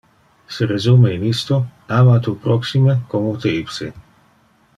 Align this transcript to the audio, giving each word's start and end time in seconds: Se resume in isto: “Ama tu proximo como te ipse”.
Se 0.53 0.65
resume 0.69 1.11
in 1.17 1.21
isto: 1.31 1.59
“Ama 1.97 2.17
tu 2.29 2.35
proximo 2.47 2.97
como 3.13 3.37
te 3.45 3.49
ipse”. 3.59 3.93